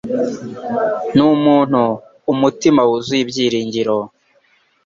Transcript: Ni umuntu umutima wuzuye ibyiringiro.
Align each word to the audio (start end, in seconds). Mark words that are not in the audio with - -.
Ni 1.13 1.23
umuntu 1.35 1.81
umutima 2.31 2.81
wuzuye 2.89 3.21
ibyiringiro. 3.25 3.95